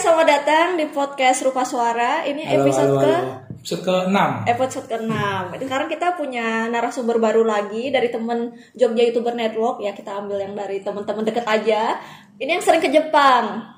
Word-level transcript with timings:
selamat 0.00 0.26
datang 0.26 0.68
di 0.76 0.88
podcast 0.88 1.44
Rupa 1.44 1.62
Suara. 1.62 2.24
Ini 2.24 2.42
Halo, 2.46 2.64
episode 2.64 2.88
halo, 2.88 3.00
ke 3.00 3.12
halo. 3.12 3.32
Episode 3.60 3.82
ke-6. 3.84 4.16
episode 4.48 4.86
ke-6. 4.88 5.12
Sekarang 5.60 5.88
kita 5.92 6.06
punya 6.16 6.46
narasumber 6.72 7.20
baru 7.20 7.44
lagi 7.44 7.92
dari 7.92 8.08
temen 8.08 8.56
Jogja 8.72 9.04
YouTuber 9.04 9.36
Network. 9.36 9.84
Ya, 9.84 9.92
kita 9.92 10.16
ambil 10.16 10.40
yang 10.40 10.56
dari 10.56 10.80
teman-teman 10.80 11.28
deket 11.28 11.44
aja. 11.44 12.00
Ini 12.40 12.56
yang 12.56 12.64
sering 12.64 12.80
ke 12.80 12.88
Jepang. 12.88 13.76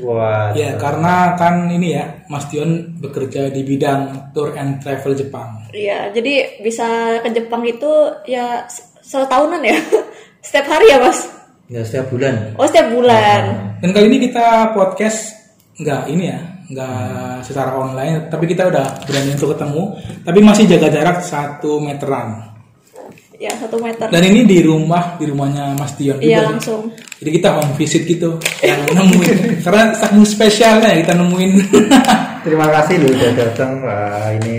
Wah, 0.00 0.56
Ya, 0.56 0.80
karena 0.80 1.36
kan 1.36 1.68
ini 1.68 1.92
ya, 1.92 2.24
Mas 2.32 2.48
Dion 2.48 2.96
bekerja 2.98 3.52
di 3.52 3.60
bidang 3.62 4.32
tour 4.32 4.56
and 4.56 4.80
travel 4.80 5.12
Jepang. 5.12 5.68
Iya, 5.76 6.08
jadi 6.16 6.64
bisa 6.64 7.20
ke 7.20 7.28
Jepang 7.28 7.60
itu 7.68 7.92
ya 8.24 8.64
se- 8.64 8.96
setahunan 9.04 9.60
ya. 9.60 9.76
Setiap 10.44 10.64
hari 10.70 10.88
ya, 10.88 11.02
Mas? 11.04 11.28
nggak 11.68 11.84
setiap 11.84 12.06
bulan. 12.08 12.34
Oh, 12.56 12.64
setiap 12.64 12.88
bulan. 12.88 13.40
Dan 13.84 13.92
kali 13.92 14.08
ini 14.08 14.18
kita 14.24 14.72
podcast 14.72 15.36
nggak 15.78 16.02
ini 16.10 16.24
ya, 16.26 16.38
nggak 16.68 16.98
secara 17.46 17.70
online, 17.78 18.26
tapi 18.26 18.50
kita 18.50 18.66
udah 18.66 18.98
berani 19.06 19.30
untuk 19.32 19.54
ketemu, 19.54 19.82
tapi 20.26 20.38
masih 20.42 20.64
jaga 20.66 20.88
jarak 20.90 21.16
satu 21.22 21.78
meteran. 21.78 22.50
Ya, 23.38 23.54
satu 23.54 23.78
meter. 23.78 24.10
Dan 24.10 24.18
ini 24.26 24.42
di 24.42 24.58
rumah, 24.66 25.14
di 25.14 25.30
rumahnya 25.30 25.70
Mas 25.78 25.94
Dion 25.94 26.18
Iya, 26.18 26.42
juga. 26.42 26.58
langsung. 26.58 26.90
Jadi 27.22 27.30
kita 27.38 27.48
home 27.54 27.70
visit 27.78 28.02
gitu, 28.02 28.34
yang 28.66 28.82
nemuin. 28.90 29.38
Karena 29.64 29.94
saking 29.94 30.26
spesialnya 30.26 30.90
kita 30.98 31.14
nemuin. 31.14 31.50
Terima 32.46 32.66
kasih 32.66 32.98
lu 32.98 33.14
udah 33.14 33.30
datang. 33.46 33.70
Wah, 33.86 34.26
ini 34.42 34.58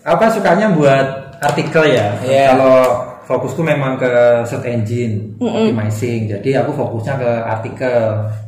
apa 0.00 0.24
sukanya 0.32 0.70
buat 0.72 1.06
artikel 1.42 1.82
ya? 1.90 2.06
Iya. 2.24 2.44
Kalau 2.56 2.78
fokusku 3.26 3.58
memang 3.60 3.98
ke 3.98 4.06
search 4.46 4.64
engine 4.64 5.34
optimizing. 5.42 6.30
Jadi 6.30 6.54
aku 6.54 6.70
fokusnya 6.72 7.14
ke 7.18 7.30
artikel. 7.42 8.02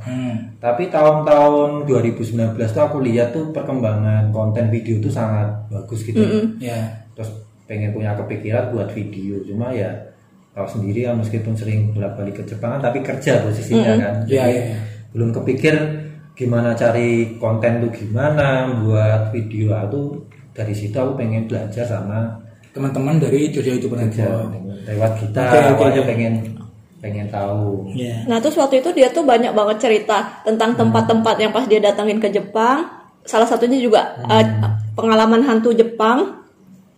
Hmm. 0.06 0.55
Tapi 0.59 0.86
tahun-tahun 0.86 1.84
2019 1.86 2.55
tuh 2.55 2.83
aku 2.83 3.02
lihat 3.02 3.34
tuh 3.34 3.50
perkembangan 3.50 4.30
konten 4.30 4.70
video 4.70 4.98
tuh 4.98 5.11
sangat 5.11 5.50
bagus 5.69 6.06
gitu. 6.06 6.22
Ya. 6.58 7.05
terus 7.12 7.34
pengen 7.67 7.91
punya 7.91 8.14
kepikiran 8.14 8.70
buat 8.70 8.89
video 8.94 9.42
cuma 9.42 9.75
ya 9.75 9.91
kalau 10.55 10.70
sendiri 10.70 11.05
ya 11.05 11.12
meskipun 11.12 11.52
sering 11.52 11.91
bolak 11.91 12.14
balik 12.14 12.41
ke 12.41 12.45
Jepang 12.47 12.78
tapi 12.78 13.02
kerja 13.02 13.42
posisinya 13.42 13.92
kan 13.98 14.14
Iya, 14.24 14.42
Jadi 14.47 14.55
iya, 14.55 14.62
iya. 14.72 14.78
belum 15.11 15.34
kepikir 15.34 15.74
gimana 16.33 16.72
cari 16.72 17.36
konten 17.36 17.83
tuh 17.83 17.91
gimana 17.91 18.70
buat 18.80 19.34
video 19.34 19.74
aku 19.74 20.22
dari 20.55 20.70
situ 20.72 20.95
aku 20.95 21.19
pengen 21.19 21.50
belajar 21.50 21.83
sama 21.83 22.39
Teman-teman 22.72 23.16
dari 23.19 23.48
Jogja 23.48 23.74
ya, 23.74 23.80
Network. 23.80 24.55
lewat 24.88 25.12
kita 25.20 25.42
Oke, 25.44 25.58
oke, 25.58 25.72
awalnya 25.77 26.02
pengen 26.05 26.34
pengen 26.98 27.27
tahu 27.30 27.94
Ya. 27.94 28.27
Nah, 28.27 28.42
terus 28.42 28.58
waktu 28.58 28.83
itu 28.83 28.91
dia 28.94 29.08
tuh 29.11 29.22
banyak 29.22 29.55
banget 29.55 29.77
cerita 29.78 30.42
tentang 30.42 30.74
tempat-tempat 30.74 31.34
yang 31.39 31.52
pas 31.55 31.66
dia 31.66 31.78
datangin 31.78 32.19
ke 32.19 32.28
Jepang. 32.30 32.86
Salah 33.22 33.46
satunya 33.46 33.78
juga 33.78 34.19
eh, 34.27 34.46
pengalaman 34.96 35.44
hantu 35.46 35.70
Jepang. 35.77 36.42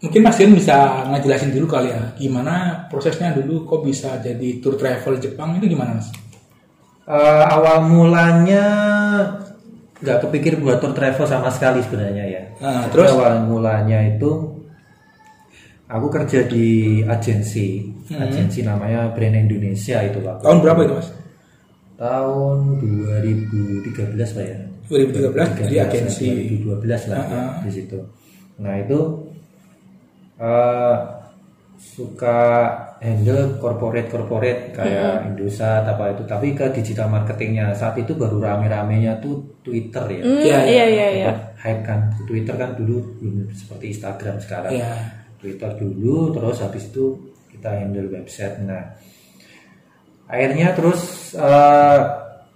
Mungkin 0.01 0.25
Mas 0.25 0.41
Dion 0.41 0.57
bisa 0.57 1.05
ngejelasin 1.13 1.53
dulu 1.53 1.69
kali 1.69 1.93
ya, 1.93 2.01
gimana 2.17 2.89
prosesnya 2.89 3.37
dulu 3.37 3.69
kok 3.69 3.85
bisa 3.85 4.17
jadi 4.25 4.57
tour 4.65 4.81
travel 4.81 5.21
Jepang 5.21 5.61
itu 5.61 5.69
gimana 5.69 6.01
Mas? 6.01 6.09
Eh, 7.05 7.45
awal 7.51 7.85
mulanya 7.85 8.65
nggak 10.01 10.19
kepikir 10.25 10.57
buat 10.57 10.81
tour 10.81 10.97
travel 10.97 11.29
sama 11.29 11.53
sekali 11.53 11.85
sebenarnya 11.85 12.25
ya. 12.25 12.43
Jadi 12.57 12.93
terus? 12.97 13.13
awal 13.13 13.45
mulanya 13.45 14.01
itu 14.01 14.60
aku 15.91 16.07
kerja 16.09 16.47
di 16.47 16.67
agensi, 17.03 17.83
agensi 18.09 18.63
namanya 18.63 19.11
Brand 19.11 19.37
Indonesia 19.37 19.99
itu 20.01 20.23
waktu 20.23 20.43
Tahun 20.43 20.59
berapa 20.63 20.81
itu 20.87 20.95
Mas? 20.95 21.09
tahun 21.99 22.59
2013 22.81 24.17
lah 24.33 24.45
ya. 24.47 24.59
2013 24.89 25.69
di 25.69 25.77
agensi. 25.77 26.27
2012 26.65 27.13
lah 27.13 27.19
ya, 27.21 27.27
Uh-uh. 27.29 27.51
di 27.61 27.71
situ. 27.71 27.99
Nah 28.57 28.75
itu 28.79 28.99
eh, 30.41 30.97
suka 31.77 32.39
handle 33.01 33.57
corporate 33.57 34.09
corporate 34.09 34.73
kayak 34.73 35.29
Indosat 35.29 35.85
apa 35.85 36.13
itu, 36.13 36.23
tapi 36.25 36.53
ke 36.53 36.69
digital 36.73 37.09
marketingnya 37.09 37.73
saat 37.73 37.97
itu 37.97 38.13
baru 38.13 38.41
rame-ramenya 38.41 39.21
tuh 39.21 39.61
Twitter 39.61 40.05
ya. 40.11 40.23
Hmm, 40.25 40.41
Iya, 40.41 40.59
iya, 40.65 40.85
iya, 40.89 41.07
iya. 41.13 41.31
Hype 41.61 41.85
kan 41.85 42.13
Twitter 42.25 42.57
kan 42.57 42.77
dulu 42.77 43.01
belum 43.21 43.49
seperti 43.53 43.93
Instagram 43.93 44.37
sekarang. 44.41 44.73
Iya. 44.73 44.93
Twitter 45.41 45.73
dulu, 45.81 46.37
terus 46.37 46.61
habis 46.61 46.87
itu 46.93 47.17
kita 47.49 47.81
handle 47.81 48.13
website. 48.13 48.61
Nah, 48.63 48.95
akhirnya 50.29 50.77
terus 50.77 51.33
eh, 51.35 51.99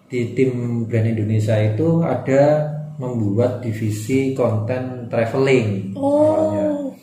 di 0.06 0.36
tim 0.36 0.84
brand 0.86 1.08
Indonesia 1.10 1.56
itu 1.58 2.04
ada 2.04 2.70
membuat 2.94 3.58
divisi 3.64 4.30
konten 4.38 5.10
traveling 5.10 5.96
awalnya. 5.98 6.66
Oh. 6.70 6.94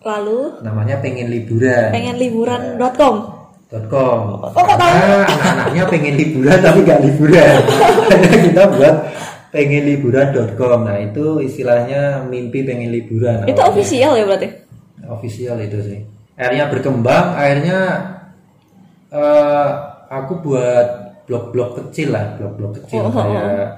Lalu 0.00 0.64
namanya 0.64 1.00
pengen 1.00 1.32
liburan 1.32 1.88
pengen 1.92 2.16
liburan.com. 2.20 3.16
.com 3.86 4.20
Oh, 4.42 4.64
karena 4.66 5.24
anak-anaknya 5.24 5.84
pengen 5.88 6.14
liburan 6.18 6.58
tapi 6.60 6.78
nggak 6.84 7.00
liburan 7.06 7.56
kita 8.50 8.62
buat 8.76 8.96
pengen 9.54 9.82
liburan.com 9.88 10.78
nah 10.84 10.98
itu 11.00 11.40
istilahnya 11.40 12.26
mimpi 12.26 12.66
pengen 12.66 12.90
liburan 12.92 13.46
Itu 13.48 13.56
awalnya. 13.62 13.72
official 13.72 14.12
ya 14.18 14.24
berarti? 14.28 14.48
Official 15.10 15.58
itu 15.58 15.78
sih 15.80 15.98
akhirnya 16.34 16.66
berkembang 16.68 17.34
akhirnya 17.34 17.78
eh, 19.10 19.68
aku 20.08 20.32
buat 20.40 20.86
blog-blog 21.26 21.70
kecil 21.78 22.10
lah 22.10 22.34
blog-blog 22.34 22.72
kecil 22.82 23.06
Oh, 23.06 23.10
oh, 23.10 23.14
kayak 23.14 23.70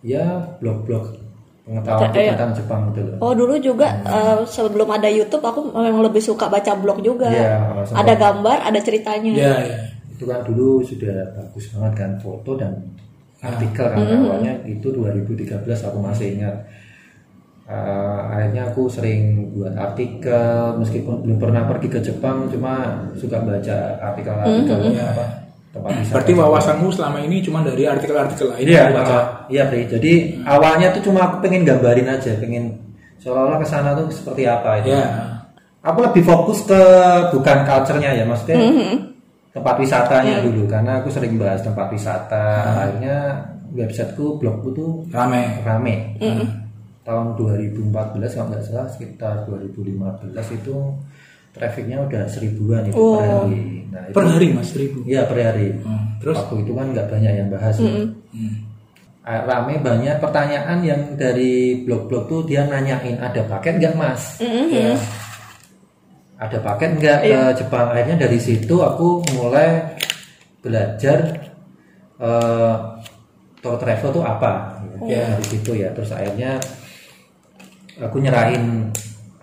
ya 0.00 0.24
blog-blog 0.58 1.16
pengetahuan 1.62 2.10
Iya. 2.10 2.32
tentang 2.34 2.52
Jepang 2.52 2.80
gitu 2.90 3.00
loh 3.06 3.16
Oh 3.20 3.32
dulu 3.32 3.54
juga 3.58 3.88
eh, 4.02 4.38
sebelum 4.44 4.88
ada 4.88 5.06
YouTube 5.06 5.42
aku 5.42 5.70
memang 5.70 6.02
lebih 6.02 6.20
suka 6.20 6.46
baca 6.46 6.72
blog 6.74 6.98
juga. 7.00 7.30
Oh, 7.30 7.84
sama. 7.84 8.00
ada 8.00 8.14
gambar, 8.14 8.58
ada 8.64 8.80
ceritanya. 8.80 9.30
Iya, 9.30 9.54
iya. 9.64 9.78
itu 10.10 10.28
kan 10.28 10.44
dulu 10.44 10.84
sudah 10.84 11.32
bagus 11.32 11.72
banget 11.72 11.92
kan 11.96 12.10
foto 12.20 12.52
dan 12.54 12.76
artikel 13.40 13.88
kan 13.88 13.96
Mm-hmm. 13.96 14.24
awalnya 14.26 14.54
itu 14.64 14.92
2013 14.92 15.64
aku 15.64 15.98
masih 15.98 16.36
ingat 16.36 16.60
Eh, 17.70 18.20
akhirnya 18.26 18.66
aku 18.66 18.90
sering 18.90 19.46
buat 19.54 19.70
artikel 19.78 20.74
meskipun 20.74 21.22
belum 21.22 21.38
pernah 21.38 21.62
pergi 21.64 21.86
ke 21.86 22.02
Jepang 22.02 22.50
cuma 22.50 22.98
suka 23.14 23.38
baca 23.38 23.76
artikel-artikel 24.10 24.74
Mm-hmm. 24.90 25.06
apa 25.06 25.24
tempat 25.70 25.90
wisata 25.94 26.14
Berarti 26.18 26.32
wawasanmu 26.34 26.88
selama 26.90 27.18
ini 27.22 27.38
cuma 27.38 27.62
dari 27.62 27.86
artikel-artikel 27.86 28.50
lain 28.50 28.66
Iya, 28.66 28.90
yang 28.90 28.94
baca. 28.98 29.14
uh, 29.14 29.24
iya 29.46 29.62
Pri. 29.70 29.86
Jadi 29.86 30.12
awalnya 30.42 30.90
tuh 30.90 31.06
cuma 31.06 31.30
aku 31.30 31.46
pengen 31.46 31.62
gambarin 31.62 32.10
aja, 32.10 32.34
pengen 32.36 32.74
seolah-olah 33.16 33.62
ke 33.62 33.66
sana 33.68 33.94
tuh 33.94 34.10
seperti 34.10 34.42
apa 34.44 34.82
itu. 34.82 34.90
Iya. 34.90 35.06
Aku 35.80 35.98
lebih 36.02 36.26
fokus 36.26 36.66
ke 36.66 36.82
bukan 37.30 37.62
culture-nya 37.62 38.10
ya, 38.12 38.26
maksudnya 38.26 38.58
Mm-hmm. 38.58 38.92
tempat 39.52 39.74
wisatanya 39.78 40.42
Iya. 40.42 40.44
dulu 40.44 40.66
karena 40.66 40.98
aku 40.98 41.06
sering 41.06 41.38
bahas 41.38 41.62
tempat 41.62 41.86
wisata. 41.86 42.46
Akhirnya 42.82 43.16
websiteku, 43.70 44.42
blogku 44.42 44.74
tuh 44.74 45.06
Rame. 45.14 45.62
rame. 45.62 46.18
Mm-hmm. 46.18 46.48
Tahun 47.00 47.26
2014 47.34 47.90
kalau 48.30 48.46
nggak 48.48 48.62
salah 48.62 48.86
sekitar 48.86 49.34
2015 49.44 49.90
itu 50.52 50.74
trafficnya 51.50 51.98
udah 52.00 52.22
seribuan 52.26 52.84
itu 52.84 52.94
per 52.94 53.00
Oh. 53.00 53.18
hari. 53.42 53.62
Nah, 53.90 54.02
itu, 54.04 54.14
Per 54.14 54.24
hari 54.24 54.46
Mas 54.50 54.68
seribu. 54.70 54.98
Iya 55.02 55.24
per 55.24 55.38
hari. 55.40 55.68
Hmm, 55.76 56.20
Terus? 56.20 56.36
Waktu 56.38 56.54
itu 56.60 56.72
kan 56.72 56.86
nggak 56.88 57.06
banyak 57.08 57.32
yang 57.34 57.48
bahas. 57.48 57.74
ya. 57.74 57.90
Hmm. 57.90 58.54
Ah, 59.20 59.40
rame 59.42 59.76
banyak 59.78 60.16
pertanyaan 60.16 60.78
yang 60.80 61.00
dari 61.14 61.52
blog-blog 61.80 62.24
tuh 62.26 62.40
dia 62.42 62.64
nanyain 62.64 63.16
ada 63.16 63.44
paket 63.44 63.76
nggak 63.76 63.94
mas 63.94 64.40
Mm-hmm. 64.40 64.66
Iya. 64.70 64.92
ada 66.38 66.58
paket 66.58 66.90
nggak 66.96 67.18
ke 67.20 67.38
Jepang 67.54 67.86
akhirnya 67.90 68.16
dari 68.18 68.38
situ 68.38 68.80
aku 68.80 69.20
mulai 69.30 69.92
belajar 70.58 71.36
eh, 72.16 72.74
tour 73.58 73.76
travel 73.76 74.10
tuh 74.10 74.24
apa 74.24 74.80
Iya. 75.00 75.36
dari 75.36 75.46
situ 75.46 75.70
ya 75.74 75.92
terus 75.92 76.10
akhirnya 76.10 76.56
aku 78.00 78.16
nyerahin 78.18 78.88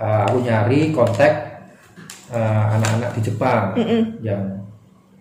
eh, 0.02 0.22
aku 0.26 0.38
nyari 0.42 0.90
kontak 0.90 1.34
eh, 2.34 2.64
anak-anak 2.76 3.10
di 3.18 3.22
Jepang. 3.22 3.64
Yang 4.26 4.44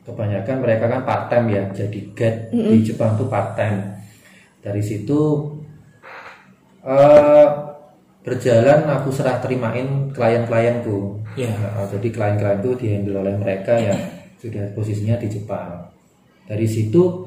kebanyakan 0.06 0.56
mereka 0.62 0.84
kan 0.86 1.00
part 1.02 1.24
time 1.28 1.46
ya 1.50 1.62
jadi 1.74 2.00
guide 2.14 2.40
di 2.54 2.78
Jepang 2.86 3.18
tuh 3.18 3.26
part 3.26 3.58
time 3.58 3.98
dari 4.62 4.82
situ 4.82 5.50
eh, 6.86 7.46
berjalan 8.26 8.90
aku 8.90 9.14
serah 9.14 9.38
terimain 9.38 10.10
klien-klienku. 10.10 11.22
Iya. 11.38 11.54
Nah, 11.54 11.86
jadi 11.86 12.08
klien-klienku 12.10 12.74
dihandle 12.74 13.22
oleh 13.22 13.38
mereka 13.38 13.78
yang 13.78 14.00
sudah 14.42 14.74
posisinya 14.74 15.14
di 15.14 15.30
Jepang. 15.30 15.94
Dari 16.46 16.66
situ 16.66 17.26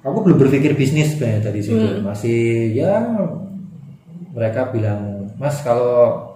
aku 0.00 0.18
belum 0.24 0.40
berpikir 0.40 0.72
bisnis 0.72 1.12
sebenarnya 1.12 1.52
dari 1.52 1.60
situ. 1.60 2.00
Masih 2.00 2.72
ya 2.72 3.04
mereka 4.32 4.72
bilang 4.72 5.21
mas 5.42 5.58
kalau 5.60 6.30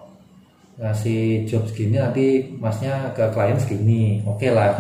ngasih 0.76 1.46
job 1.46 1.62
segini 1.64 1.96
nanti 1.96 2.26
masnya 2.58 3.14
ke 3.14 3.22
klien 3.30 3.54
segini. 3.56 4.20
Oke 4.26 4.50
lah. 4.50 4.74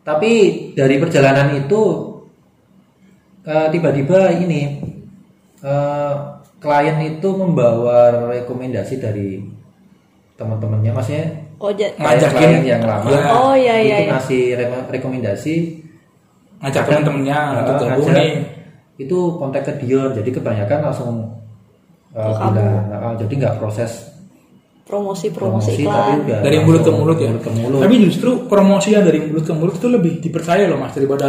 Tapi 0.00 0.32
dari 0.72 0.96
perjalanan 0.96 1.52
itu 1.58 1.82
eh, 3.42 3.66
tiba-tiba 3.68 4.32
ini 4.32 4.80
eh, 5.60 6.14
klien 6.56 6.96
itu 7.04 7.28
membawa 7.28 8.30
rekomendasi 8.32 8.94
dari 8.96 9.42
teman-temannya 10.34 10.92
maksudnya 10.94 11.26
Oh, 11.58 11.74
ja- 11.74 11.90
Ngajakin. 11.90 12.38
klien 12.38 12.62
yang 12.62 12.82
lama. 12.86 13.10
Ya. 13.10 13.34
Oh, 13.34 13.50
iya, 13.50 13.82
iya, 13.82 13.96
itu 13.98 14.02
iya. 14.06 14.10
ngasih 14.14 14.42
re- 14.54 14.86
rekomendasi. 14.94 15.54
Ngajak 16.62 16.82
teman-temannya 16.86 17.34
eh, 17.34 17.58
untuk 17.58 17.74
gabung 17.82 18.06
ngajak, 18.06 18.22
nih. 18.22 18.32
Itu 18.96 19.18
kontak 19.36 19.62
ke 19.66 19.72
Dion. 19.82 20.14
Jadi 20.14 20.30
kebanyakan 20.30 20.78
langsung 20.86 21.10
kamu. 22.18 22.60
"Ah, 22.90 23.14
jadi 23.16 23.32
nggak 23.36 23.54
proses 23.56 23.92
promosi-promosi 24.84 25.68
promosi 25.68 25.84
iklan. 25.84 25.92
tapi 25.92 26.12
udah 26.22 26.38
dari 26.40 26.58
mulut 26.58 26.80
ke 26.80 26.90
mulut 26.90 27.16
ya 27.16 27.28
mulut 27.28 27.42
ke 27.42 27.52
mulut. 27.52 27.80
tapi 27.80 27.94
justru 28.00 28.30
promosi 28.46 28.88
yang 28.90 29.04
dari 29.04 29.20
mulut 29.22 29.44
ke 29.44 29.52
mulut 29.52 29.74
itu 29.74 29.86
lebih 29.86 30.12
dipercaya 30.18 30.64
loh 30.64 30.76
mas 30.76 30.90
daripada 30.90 31.28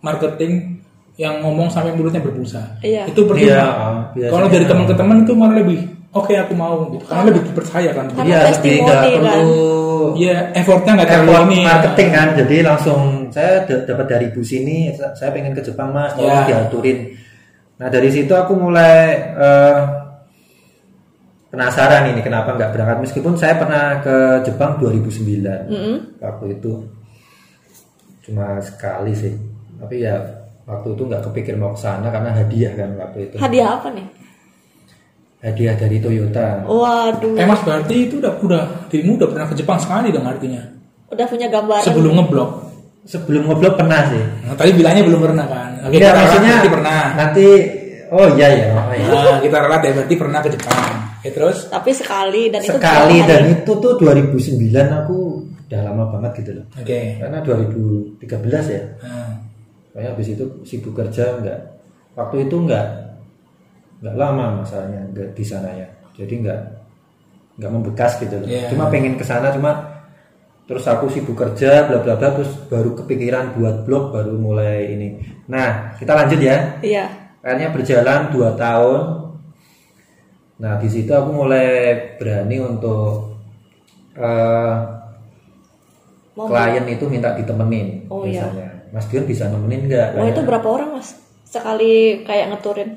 marketing 0.00 0.80
yang 1.14 1.38
ngomong 1.38 1.68
sampai 1.68 1.92
mulutnya 1.92 2.18
berbusa 2.18 2.80
Iya. 2.80 3.04
itu 3.06 3.20
percuma 3.22 3.44
Iya, 3.46 3.64
biasanya. 4.10 4.32
kalau 4.32 4.46
dari 4.48 4.64
teman 4.64 4.84
ke 4.84 4.94
teman 4.94 5.16
itu 5.20 5.32
malah 5.32 5.54
lebih 5.54 5.78
oke 6.10 6.32
aku 6.32 6.52
mau 6.52 6.74
gitu 6.88 7.04
karena 7.04 7.22
lebih 7.28 7.42
dipercaya 7.44 7.90
kan 7.92 8.04
Karena 8.08 8.24
Iya, 8.26 8.40
lebih 8.50 8.72
nggak 8.80 8.96
kan. 8.96 9.04
perlu 9.04 9.62
Iya, 10.14 10.36
effortnya 10.54 10.92
nggak 10.94 11.08
terlalu 11.08 11.30
effort 11.30 11.44
ini. 11.46 11.60
marketing 11.62 12.08
kan 12.10 12.28
jadi 12.34 12.56
langsung 12.62 13.00
saya 13.28 13.52
dapat 13.64 14.06
dari 14.06 14.26
bus 14.28 14.50
ini 14.50 14.76
sa- 14.90 15.12
saya 15.12 15.28
pengen 15.30 15.52
ke 15.52 15.60
Jepang 15.60 15.90
mas 15.90 16.12
tolong 16.14 16.32
Ya. 16.34 16.44
diaturin 16.46 16.98
nah 17.74 17.88
dari 17.88 18.08
situ 18.08 18.32
aku 18.32 18.52
mulai 18.54 18.96
eh, 19.34 19.76
penasaran 21.54 22.10
ini 22.10 22.20
kenapa 22.20 22.52
nggak 22.52 22.70
berangkat 22.70 22.98
meskipun 23.00 23.34
saya 23.34 23.54
pernah 23.54 23.98
ke 23.98 24.16
Jepang 24.42 24.76
2009 24.76 25.70
Mm-mm. 25.70 25.96
waktu 26.18 26.44
itu 26.52 26.72
cuma 28.20 28.58
sekali 28.58 29.12
sih 29.12 29.32
tapi 29.76 30.00
ya 30.00 30.16
waktu 30.64 30.88
itu 30.90 31.02
nggak 31.04 31.22
kepikir 31.24 31.54
mau 31.54 31.70
ke 31.70 31.80
sana 31.80 32.08
karena 32.08 32.32
hadiah 32.32 32.72
kan 32.72 32.90
waktu 32.94 33.18
itu 33.24 33.34
Hadiah 33.36 33.68
apa 33.74 33.88
nih? 33.90 34.06
hadiah 35.40 35.76
dari 35.76 36.00
Toyota 36.00 36.64
Waduh, 36.64 37.36
Eh 37.36 37.44
mas 37.44 37.60
berarti 37.60 37.94
itu 38.02 38.16
udah 38.16 38.32
udah 38.40 38.62
dirimu 38.88 39.14
udah 39.14 39.28
pernah 39.28 39.46
ke 39.46 39.54
Jepang 39.54 39.76
sekali 39.76 40.08
dong 40.08 40.24
artinya 40.24 40.64
udah 41.06 41.26
punya 41.28 41.46
gambaran. 41.46 41.84
sebelum 41.84 42.12
ngeblok. 42.16 42.50
sebelum 43.04 43.42
ngobrol 43.44 43.76
pernah 43.76 44.08
sih 44.08 44.24
Nah, 44.42 44.56
tadi 44.56 44.72
bilangnya 44.72 45.04
belum 45.04 45.20
pernah 45.20 45.44
kan? 45.44 45.70
Oke, 45.84 46.00
ralat 46.00 46.16
maksudnya 46.16 46.54
pernah. 46.64 47.00
nanti 47.14 47.46
oh 48.08 48.26
iya 48.34 48.48
ya 48.50 48.66
oh, 48.70 48.84
iya. 48.90 49.06
Nah, 49.06 49.38
kita 49.38 49.56
ralat 49.58 49.80
ya 49.80 49.92
berarti 49.94 50.14
pernah 50.14 50.40
ke 50.40 50.48
Jepang. 50.50 50.76
Oke, 51.16 51.28
terus 51.30 51.58
Tapi 51.66 51.90
sekali 51.90 52.42
dan 52.48 52.60
itu 52.60 52.72
sekali 52.72 53.16
dan 53.24 53.40
hari? 53.42 53.54
itu 53.56 53.72
tuh 53.74 53.92
2009 53.96 54.60
aku 54.98 55.16
udah 55.64 55.80
lama 55.82 56.04
banget 56.10 56.32
gitu 56.44 56.50
loh 56.54 56.66
oke. 56.70 57.00
karena 57.16 57.38
2013 57.40 58.20
ya 58.70 58.82
Nah, 59.00 59.32
Pokoknya 59.88 60.08
habis 60.10 60.28
itu 60.28 60.44
sibuk 60.62 60.92
kerja 60.92 61.24
enggak 61.34 61.60
waktu 62.12 62.44
itu 62.44 62.56
enggak 62.58 62.86
enggak 63.98 64.14
lama 64.14 64.60
masalahnya 64.60 65.00
enggak 65.06 65.32
di 65.32 65.42
sana 65.42 65.70
ya 65.70 65.86
jadi 66.12 66.34
enggak 66.36 66.60
enggak 67.56 67.70
membekas 67.72 68.12
gitu 68.18 68.34
loh 68.36 68.46
Iya. 68.46 68.68
cuma 68.68 68.84
pengen 68.86 69.14
ke 69.14 69.22
sana 69.22 69.48
cuma 69.48 69.72
terus 70.64 70.84
aku 70.84 71.08
sibuk 71.08 71.32
kerja 71.34 71.86
bla 71.86 72.00
bla 72.00 72.14
bla 72.14 72.28
terus 72.34 72.52
baru 72.66 72.92
kepikiran 72.94 73.54
buat 73.54 73.84
blog 73.84 74.12
baru 74.12 74.34
mulai 74.34 74.90
ini 74.90 75.08
nah 75.46 75.94
kita 75.94 76.12
lanjut 76.12 76.38
ya 76.38 76.56
Iya. 76.80 77.04
Akhirnya 77.44 77.68
berjalan 77.70 78.32
2 78.32 78.56
tahun 78.56 79.00
nah 80.54 80.78
di 80.78 80.88
situ 80.88 81.10
aku 81.10 81.30
mulai 81.34 81.66
berani 82.16 82.56
untuk 82.58 83.36
Mau 86.34 86.50
klien 86.50 86.82
itu 86.88 87.04
minta 87.06 87.30
ditemenin 87.32 88.10
Oh, 88.10 88.26
iya. 88.26 88.42
misalnya 88.42 88.68
Mas 88.90 89.06
Dion 89.06 89.22
bisa 89.22 89.46
nemenin 89.46 89.86
nggak 89.86 90.18
Oh 90.18 90.24
itu 90.24 90.42
berapa 90.42 90.66
orang 90.66 90.90
mas? 90.94 91.14
Sekali 91.44 92.22
kayak 92.22 92.50
ngeturin. 92.50 92.90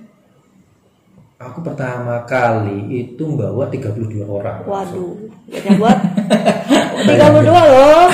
aku 1.38 1.62
pertama 1.62 2.26
kali 2.26 2.82
itu 3.06 3.22
membawa 3.22 3.70
32 3.70 4.26
orang 4.26 4.66
Waduh, 4.66 5.14
banyak 5.46 5.78
banget. 5.78 6.00
32 7.46 7.46
loh. 7.46 8.10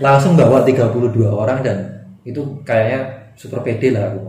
langsung 0.00 0.32
bawa 0.32 0.64
32 0.64 0.88
orang 1.28 1.60
dan 1.60 1.76
itu 2.24 2.40
kayaknya 2.64 3.04
super 3.36 3.60
pede 3.60 3.92
lah 3.92 4.08
aku 4.08 4.24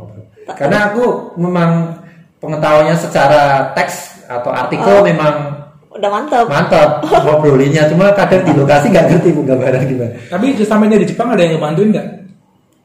karena 0.50 0.90
aku 0.90 1.06
memang 1.36 1.96
pengetahuannya 2.38 2.96
secara 2.96 3.42
teks 3.72 4.26
atau 4.26 4.50
artikel 4.50 4.94
Oh. 4.94 5.02
memang 5.02 5.64
Udah 5.90 6.10
mantap. 6.10 6.46
mantap 6.46 6.90
ngobrolinnya 7.24 7.86
cuma 7.86 8.12
kadang 8.12 8.42
di 8.42 8.52
lokasi 8.52 8.90
nggak 8.90 9.06
ngerti 9.08 9.30
bu 9.30 9.42
gambaran 9.44 9.82
gimana 9.86 10.12
tapi 10.28 10.46
sesampainya 10.54 10.98
di 10.98 11.06
Jepang 11.06 11.30
ada 11.30 11.40
yang 11.40 11.56
ngebantuin 11.56 11.90
nggak? 11.92 12.08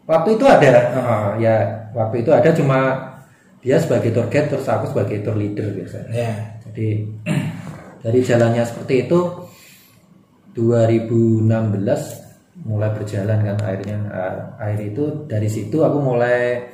waktu 0.05 0.29
itu 0.35 0.45
ada 0.45 0.69
Heeh, 0.69 1.23
ya 1.39 1.57
waktu 1.93 2.21
itu 2.21 2.31
ada 2.31 2.49
cuma 2.51 2.79
dia 3.59 3.77
sebagai 3.77 4.13
tour 4.13 4.29
guide 4.29 4.47
terus 4.47 4.65
aku 4.65 4.89
sebagai 4.89 5.21
tour 5.21 5.35
leader 5.35 5.67
biasanya 5.71 6.13
Ya. 6.13 6.33
jadi 6.63 6.89
dari 7.99 8.21
jalannya 8.23 8.63
seperti 8.63 9.05
itu 9.05 9.19
2016 10.55 11.49
mulai 12.61 12.91
berjalan 12.91 13.39
kan 13.41 13.57
akhirnya 13.59 13.99
akhir 14.57 14.81
itu 14.87 15.05
dari 15.25 15.47
situ 15.47 15.79
aku 15.79 15.99
mulai 15.99 16.67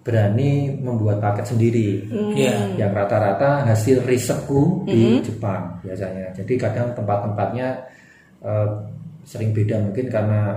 berani 0.00 0.72
membuat 0.80 1.20
paket 1.20 1.52
sendiri 1.52 2.08
Iya. 2.32 2.72
yang 2.80 2.92
rata-rata 2.96 3.68
hasil 3.68 4.00
risetku 4.08 4.88
di 4.88 5.20
Jepang 5.20 5.76
biasanya 5.84 6.32
jadi 6.32 6.52
kadang 6.56 6.88
tempat-tempatnya 6.96 7.68
eh, 8.40 8.68
sering 9.28 9.52
beda 9.52 9.76
mungkin 9.78 10.08
karena 10.08 10.56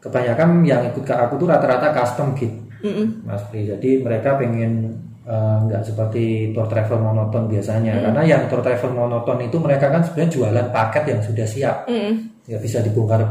kebanyakan 0.00 0.64
yang 0.64 0.84
ikut 0.92 1.04
ke 1.04 1.14
aku 1.14 1.40
tuh 1.40 1.48
rata-rata 1.48 1.92
custom 1.92 2.36
kit 2.36 2.52
Mm-mm. 2.84 3.24
Mas 3.24 3.40
Pri. 3.48 3.64
Jadi 3.64 4.04
mereka 4.04 4.36
pengen 4.36 4.92
eh, 5.24 5.56
nggak 5.64 5.88
seperti 5.88 6.52
tour 6.52 6.68
travel 6.68 7.00
monoton 7.00 7.48
biasanya. 7.48 7.96
Karena 7.96 8.20
yang 8.20 8.44
tour 8.44 8.60
travel 8.60 8.92
monoton 8.92 9.40
itu 9.40 9.56
mereka 9.56 9.88
kan 9.88 10.04
sebenarnya 10.04 10.32
jualan 10.36 10.66
paket 10.68 11.04
yang 11.08 11.20
sudah 11.24 11.46
siap. 11.48 11.76
Mm-mm. 11.88 12.44
Ya 12.44 12.60
bisa 12.60 12.84
dibongkar 12.84 13.24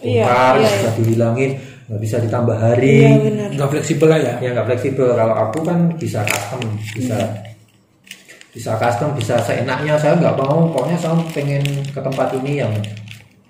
Iya, 0.00 0.26
bongkar, 0.26 0.52
iya, 0.58 0.68
bisa 0.68 0.90
dihilangin, 1.00 1.50
nggak 1.84 2.00
bisa 2.00 2.16
ditambah 2.20 2.56
hari. 2.56 2.96
Iya 3.04 3.18
benar. 3.20 3.48
Nggak 3.54 3.68
fleksibel 3.76 4.08
lah 4.08 4.20
ya. 4.20 4.34
Ya 4.40 4.48
nggak 4.56 4.66
fleksibel. 4.72 5.08
Kalau 5.12 5.34
aku 5.36 5.58
kan 5.64 5.78
bisa 6.00 6.20
custom, 6.24 6.62
bisa 6.96 7.18
bisa 8.54 8.70
custom, 8.78 9.10
bisa 9.18 9.34
seenaknya. 9.44 9.94
Saya 9.98 10.16
nggak 10.16 10.36
mau. 10.40 10.70
Pokoknya 10.72 10.96
saya 10.96 11.14
pengen 11.34 11.62
ke 11.92 12.00
tempat 12.00 12.28
ini 12.40 12.62
yang 12.64 12.72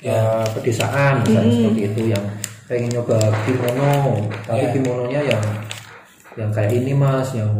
eh, 0.05 0.45
pedesaan, 0.53 1.23
misalnya 1.25 1.53
seperti 1.53 1.83
itu 1.89 2.03
yang 2.13 2.25
pengen 2.65 2.89
nyoba 2.97 3.19
kimono, 3.45 3.93
tapi 4.49 4.65
Ya. 4.65 4.73
kimononya 4.73 5.21
yang 5.37 5.43
yang 6.35 6.51
kayak 6.51 6.73
ini 6.75 6.93
mas, 6.97 7.31
yang 7.37 7.53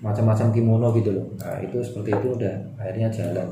macam-macam 0.00 0.48
kimono 0.54 0.88
gitu 0.94 1.10
loh. 1.12 1.26
Nah 1.42 1.58
itu 1.60 1.82
seperti 1.82 2.14
itu 2.14 2.26
udah 2.38 2.54
akhirnya 2.78 3.08
jalan. 3.12 3.48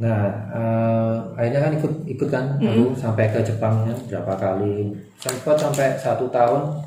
Nah 0.00 0.20
eh, 0.48 1.14
akhirnya 1.36 1.60
kan 1.60 1.72
ikut 1.76 1.92
ikut 2.08 2.28
kan 2.32 2.44
aku 2.56 2.96
sampai 2.96 3.28
ke 3.28 3.44
Jepang 3.44 3.84
ya, 3.84 3.94
berapa 4.08 4.32
kali, 4.40 4.96
sempat 5.20 5.60
sampai 5.60 5.92
satu 6.00 6.24
tahun 6.32 6.80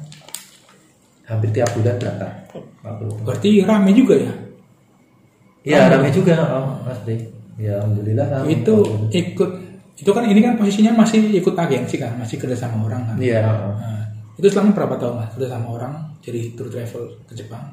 hampir 1.29 1.50
tiap 1.53 1.70
bulan 1.77 1.96
berangkat. 2.01 2.32
Berarti 3.24 3.62
rame 3.63 3.91
juga 3.93 4.17
ya. 4.17 4.34
Iya 5.63 5.88
ramai 5.88 6.12
juga, 6.12 6.36
oh, 6.51 6.75
Mas 6.84 7.00
Dek. 7.08 7.24
Ya 7.55 7.79
alhamdulillah. 7.79 8.27
kan. 8.27 8.43
Itu 8.51 9.08
ikut 9.13 9.51
itu 9.93 10.12
kan 10.12 10.27
ini 10.27 10.43
kan 10.43 10.60
posisinya 10.60 10.91
masih 10.91 11.32
ikut 11.39 11.55
agensi 11.55 11.96
kan, 11.96 12.20
masih 12.20 12.36
kerja 12.36 12.67
sama 12.67 12.84
orang 12.84 13.08
kan. 13.08 13.15
Iya. 13.15 13.46
Nah, 13.48 14.03
itu 14.36 14.50
selama 14.51 14.75
berapa 14.75 14.98
tahun 15.00 15.13
mas 15.22 15.29
kerja 15.38 15.48
sama 15.55 15.67
orang 15.77 15.93
jadi 16.20 16.51
tour 16.58 16.67
travel 16.67 17.15
ke 17.29 17.34
Jepang? 17.38 17.63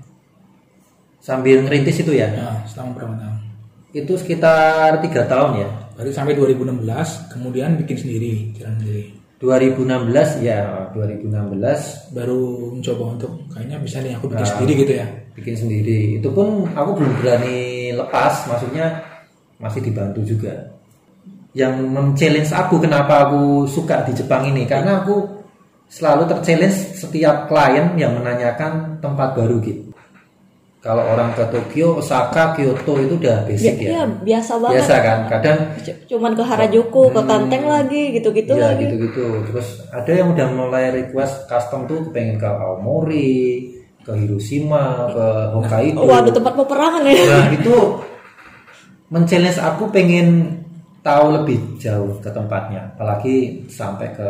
Sambil 1.19 1.67
ngerintis 1.67 2.05
itu 2.07 2.15
ya. 2.15 2.31
Nah, 2.31 2.63
selama 2.69 2.95
berapa 2.95 3.15
tahun? 3.19 3.50
Itu 3.91 4.15
sekitar 4.15 5.03
tiga 5.03 5.27
tahun 5.27 5.67
ya. 5.67 5.69
Berarti 5.99 6.13
sampai 6.15 6.35
2016, 6.39 7.29
kemudian 7.29 7.75
bikin 7.77 7.97
sendiri, 7.99 8.33
jalan 8.57 8.79
sendiri. 8.81 9.05
2016 9.41 10.45
ya 10.45 10.93
2016 10.93 12.13
Baru 12.13 12.77
mencoba 12.77 13.17
untuk 13.17 13.33
kayaknya 13.49 13.81
bisa 13.81 14.05
nih 14.05 14.13
aku 14.13 14.29
bikin 14.29 14.45
Nah. 14.45 14.53
sendiri 14.53 14.73
gitu 14.85 14.93
ya. 15.01 15.07
bikin 15.33 15.57
sendiri. 15.57 16.21
Itu 16.21 16.29
pun 16.37 16.69
aku 16.77 17.01
belum 17.01 17.13
berani 17.25 17.59
lepas, 17.97 18.45
maksudnya 18.45 19.01
masih 19.57 19.81
dibantu 19.81 20.21
juga. 20.27 20.53
Yang 21.57 21.75
men-challenge 21.89 22.51
aku 22.53 22.79
kenapa 22.79 23.27
aku 23.27 23.65
suka 23.65 24.05
di 24.05 24.13
Jepang 24.15 24.45
ini 24.47 24.69
karena 24.69 25.01
aku 25.01 25.25
selalu 25.91 26.31
ter-challenge 26.31 26.95
setiap 26.95 27.51
klien 27.51 27.99
yang 27.99 28.15
menanyakan 28.15 29.03
tempat 29.03 29.35
baru 29.35 29.59
gitu. 29.65 29.90
Kalau 30.81 31.05
orang 31.13 31.37
ke 31.37 31.45
Tokyo, 31.53 32.01
Osaka, 32.01 32.57
Kyoto 32.57 32.97
itu 33.05 33.21
udah 33.21 33.45
basic 33.45 33.85
Iya 33.85 34.01
ya. 34.01 34.05
biasa 34.09 34.57
banget. 34.65 34.77
Biasa 34.81 34.95
kan, 35.05 35.19
kadang 35.29 35.59
Cuman 36.09 36.33
ke 36.33 36.41
Harajuku, 36.41 37.03
ke 37.13 37.21
Kanteng 37.29 37.65
lagi, 37.69 38.03
gitu-gitu 38.17 38.57
Iya 38.57 38.73
lagi. 38.73 38.89
gitu-gitu. 38.89 39.45
Terus 39.53 39.85
ada 39.93 40.09
yang 40.09 40.33
udah 40.33 40.49
mulai 40.49 40.89
request 40.89 41.45
custom 41.53 41.85
tuh 41.85 42.09
pengen 42.17 42.41
ke 42.41 42.49
Aomori, 42.49 43.69
ke 44.01 44.13
Hiroshima, 44.25 45.13
ke 45.13 45.27
Hokkaido. 45.53 46.01
Waduh 46.09 46.33
tempat 46.33 46.57
peperangan 46.57 47.05
ya. 47.05 47.13
Nah 47.29 47.47
itu 47.53 47.77
men-challenge 49.13 49.61
aku 49.61 49.85
pengen 49.93 50.65
tahu 51.05 51.45
lebih 51.45 51.77
jauh 51.77 52.17
ke 52.25 52.33
tempatnya, 52.33 52.89
apalagi 52.97 53.69
sampai 53.69 54.17
ke 54.17 54.29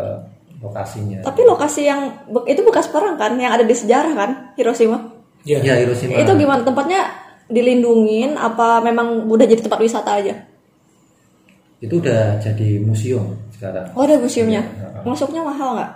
lokasinya. 0.59 1.23
Tapi 1.23 1.47
lokasi 1.47 1.87
yang 1.87 2.27
itu 2.51 2.59
bekas 2.67 2.91
perang 2.91 3.15
kan, 3.15 3.39
yang 3.39 3.55
ada 3.55 3.63
di 3.63 3.75
sejarah 3.79 4.13
kan, 4.19 4.31
Hiroshima. 4.59 5.20
Iya. 5.45 5.59
Ya 5.65 5.75
Hiroshima. 5.81 6.21
Itu 6.21 6.33
gimana 6.37 6.61
tempatnya 6.65 7.01
dilindungin 7.51 8.39
apa 8.39 8.79
memang 8.85 9.27
udah 9.27 9.47
jadi 9.49 9.61
tempat 9.65 9.81
wisata 9.83 10.21
aja? 10.21 10.35
Itu 11.81 11.99
udah 11.99 12.39
jadi 12.39 12.79
museum 12.85 13.35
sekarang. 13.57 13.89
Oh 13.97 14.05
ada 14.05 14.21
museumnya. 14.21 14.63
Iya, 14.63 15.01
Masuknya 15.03 15.43
mahal 15.43 15.81
nggak? 15.81 15.93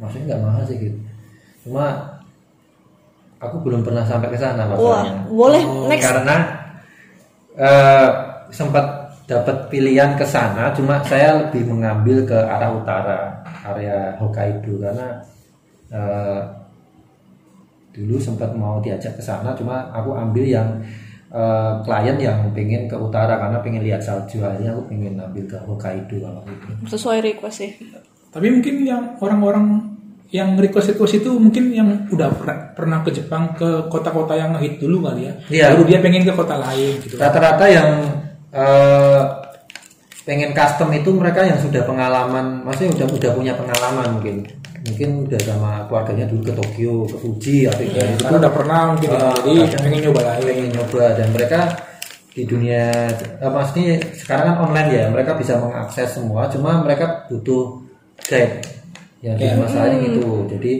Maksudnya 0.00 0.24
nggak 0.34 0.42
mahal 0.42 0.62
sih 0.64 0.76
gitu. 0.80 0.98
Cuma 1.68 1.84
aku 3.38 3.56
belum 3.62 3.84
pernah 3.84 4.02
sampai 4.08 4.32
ke 4.32 4.38
sana 4.40 4.66
Wah, 4.74 5.04
boleh 5.28 5.62
next. 5.92 6.08
Karena 6.08 6.36
eh, 7.54 8.08
sempat 8.50 8.86
dapat 9.28 9.68
pilihan 9.68 10.16
ke 10.16 10.24
sana, 10.24 10.72
cuma 10.72 11.04
saya 11.04 11.36
lebih 11.44 11.68
mengambil 11.68 12.24
ke 12.24 12.38
arah 12.38 12.72
utara, 12.72 13.20
area 13.60 14.16
Hokkaido 14.16 14.80
karena 14.80 15.08
eh, 15.92 16.40
dulu 17.98 18.14
sempat 18.22 18.54
mau 18.54 18.78
diajak 18.78 19.18
ke 19.18 19.22
sana, 19.22 19.58
cuma 19.58 19.90
aku 19.90 20.14
ambil 20.14 20.46
yang 20.46 20.78
eh, 21.34 21.72
klien 21.82 22.16
yang 22.22 22.38
pengen 22.54 22.86
ke 22.86 22.94
utara 22.94 23.42
karena 23.42 23.58
pengen 23.58 23.82
lihat 23.82 23.98
salju, 23.98 24.38
akhirnya 24.46 24.78
aku 24.78 24.86
pengen 24.86 25.18
ambil 25.18 25.44
ke 25.50 25.58
Hokkaido 25.66 26.16
kalau 26.22 26.42
itu. 26.46 26.70
Sesuai 26.86 27.18
request 27.18 27.56
sih. 27.58 27.70
Tapi 28.30 28.46
mungkin 28.54 28.86
yang 28.86 29.18
orang-orang 29.18 29.98
yang 30.28 30.60
request 30.60 30.92
request 30.92 31.24
itu 31.24 31.30
mungkin 31.40 31.72
yang 31.72 31.88
udah 32.12 32.28
pernah, 32.36 32.56
pernah 32.76 32.98
ke 33.00 33.10
Jepang 33.10 33.56
ke 33.56 33.88
kota-kota 33.88 34.36
yang 34.36 34.52
hit 34.60 34.76
dulu 34.76 35.08
kali 35.08 35.24
ya. 35.24 35.34
Iya. 35.48 35.64
Baru 35.72 35.82
dia 35.88 35.98
pengen 36.04 36.22
ke 36.22 36.32
kota 36.36 36.60
lain 36.60 37.00
gitu. 37.00 37.16
Rata-rata 37.16 37.64
yang 37.64 37.88
eh, 38.52 39.22
pengen 40.28 40.52
custom 40.52 40.92
itu 40.92 41.08
mereka 41.08 41.40
yang 41.40 41.56
sudah 41.56 41.88
pengalaman, 41.88 42.60
maksudnya 42.60 43.00
udah 43.00 43.06
udah 43.16 43.30
punya 43.32 43.52
pengalaman 43.56 44.20
mungkin, 44.20 44.44
mungkin 44.84 45.08
udah 45.24 45.40
sama 45.40 45.88
keluarganya 45.88 46.28
dulu 46.28 46.42
ke 46.44 46.52
Tokyo, 46.52 46.94
ke 47.08 47.16
Fuji, 47.16 47.56
atau 47.64 47.80
Ya, 47.80 48.04
itu 48.12 48.28
udah 48.36 48.52
pernah 48.52 48.92
mungkin. 48.92 49.08
Ah, 49.16 49.32
Jadi 49.40 49.52
kadang 49.72 49.82
pengen 49.88 50.00
nyoba 50.04 50.20
lain. 50.28 50.42
pengen 50.44 50.66
nyoba 50.76 51.04
dan 51.16 51.28
mereka 51.32 51.60
di 52.36 52.42
dunia, 52.44 53.08
eh, 53.40 53.48
maksudnya 53.50 53.96
sekarang 54.12 54.44
kan 54.52 54.56
online 54.68 54.90
ya, 54.92 55.04
mereka 55.08 55.32
bisa 55.32 55.56
mengakses 55.56 56.12
semua, 56.12 56.44
cuma 56.52 56.76
mereka 56.84 57.24
butuh 57.32 57.80
guide 58.28 58.60
yang 59.24 59.34
jadi 59.40 59.56
Ya. 59.56 59.64
masalahnya 59.64 59.98
gitu. 60.12 60.44
Jadi 60.44 60.72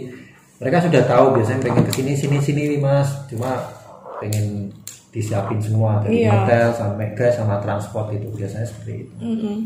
mereka 0.60 0.76
sudah 0.84 1.02
tahu 1.08 1.26
biasanya 1.40 1.60
pengen 1.64 1.82
ke 1.88 1.92
sini 1.96 2.12
sini 2.12 2.36
sini 2.38 2.76
mas, 2.76 3.08
cuma 3.26 3.64
pengen 4.20 4.68
disiapin 5.08 5.56
semua 5.56 5.98
dari 5.98 6.22
Iya. 6.22 6.32
hotel 6.36 6.66
sampai 6.70 7.06
guys 7.12 7.34
sama 7.34 7.56
transport 7.58 8.10
itu 8.10 8.28
biasanya 8.30 8.62
seperti 8.62 8.92
itu. 9.02 9.14
Mm-mm. 9.18 9.56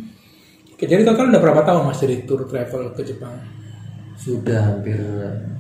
Oke, 0.73 0.85
jadi 0.85 1.03
total 1.03 1.29
udah 1.29 1.41
berapa 1.41 1.63
tahun 1.63 1.83
Mas 1.85 1.99
dari 1.99 2.23
tour 2.23 2.43
travel 2.45 2.91
ke 2.91 3.03
Jepang? 3.03 3.35
Sudah 4.15 4.61
hampir 4.65 4.99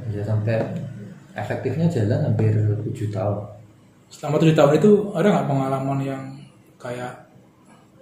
ya 0.09 0.23
sampai 0.23 0.63
efektifnya 1.33 1.87
jalan 1.87 2.21
hampir 2.25 2.53
tujuh 2.83 3.09
tahun. 3.09 3.43
Selama 4.07 4.37
tujuh 4.37 4.53
tahun 4.53 4.73
itu 4.77 4.91
ada 5.13 5.27
nggak 5.31 5.47
pengalaman 5.47 5.99
yang 6.01 6.23
kayak 6.77 7.27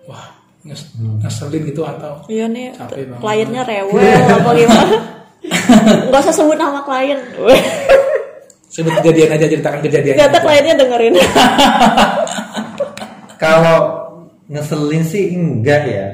wah 0.02 0.36
nges- 0.60 0.92
ngeselin 1.16 1.62
gitu 1.64 1.80
atau 1.82 2.18
Iya 2.26 2.44
nih, 2.46 2.74
Capek 2.74 3.08
banget. 3.08 3.20
kliennya 3.20 3.62
rewel 3.62 4.04
apa 4.36 4.50
gimana? 4.52 4.96
Gak 6.06 6.20
usah 6.20 6.34
sebut 6.34 6.54
nama 6.54 6.82
klien. 6.82 7.16
Sebut 8.80 8.92
kejadian 9.04 9.30
aja 9.36 9.46
ceritakan 9.46 9.80
kejadian. 9.84 10.14
Ternyata 10.16 10.38
kliennya 10.40 10.74
dengerin. 10.80 11.14
Kalau 13.44 13.78
ngeselin 14.48 15.04
sih 15.04 15.36
enggak 15.36 15.82
ya. 15.84 16.06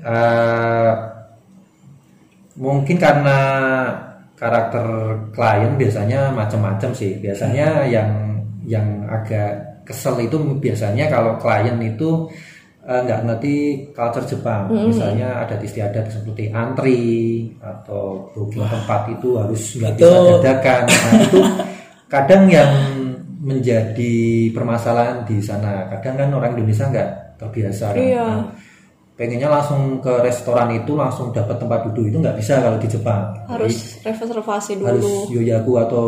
Eh, 0.00 0.92
mungkin 2.58 2.96
karena 2.98 3.38
karakter 4.34 4.86
klien 5.32 5.72
biasanya 5.78 6.34
macam-macam 6.34 6.90
sih. 6.92 7.16
Biasanya 7.22 7.86
yang 7.86 8.10
yang 8.66 9.06
agak 9.08 9.70
kesel 9.82 10.14
itu 10.22 10.38
biasanya 10.62 11.10
kalau 11.10 11.34
klien 11.40 11.74
itu 11.82 12.30
eh, 12.86 13.00
nggak 13.02 13.20
ngerti 13.26 13.54
culture 13.90 14.26
Jepang. 14.28 14.70
Misalnya 14.70 15.42
adat 15.44 15.60
istiadat 15.64 16.06
seperti 16.12 16.54
antri 16.54 17.02
atau 17.58 18.30
booking 18.32 18.64
tempat 18.64 19.10
itu 19.10 19.28
harus 19.36 19.62
nggak 19.74 19.92
bisa 19.98 20.16
dadakan. 20.38 20.82
Nah, 20.86 21.12
itu 21.24 21.40
kadang 22.10 22.50
yang 22.50 22.70
menjadi 23.40 24.50
permasalahan 24.52 25.24
di 25.24 25.38
sana. 25.40 25.88
Kadang 25.88 26.14
kan 26.20 26.28
orang 26.34 26.58
Indonesia 26.58 26.90
nggak 26.90 27.10
terbiasa. 27.40 27.96
kan. 27.96 28.02
Iya. 28.02 28.26
Nah, 28.26 28.44
pengennya 29.16 29.48
langsung 29.48 30.00
ke 30.04 30.12
restoran 30.20 30.68
itu 30.76 30.92
langsung 30.96 31.32
dapat 31.32 31.56
tempat 31.56 31.88
duduk 31.88 32.08
itu 32.12 32.16
nggak 32.20 32.36
bisa 32.36 32.60
kalau 32.60 32.76
di 32.76 32.88
Jepang. 32.90 33.32
Harus 33.48 34.00
reservasi 34.04 34.76
Jadi, 34.76 34.84
harus 34.84 35.04
dulu. 35.06 35.34
yoyaku 35.40 35.72
atau 35.80 36.06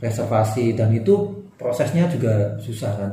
reservasi 0.00 0.76
dan 0.76 0.92
itu 0.92 1.44
prosesnya 1.56 2.08
juga 2.08 2.56
susah 2.60 2.92
kan. 2.96 3.12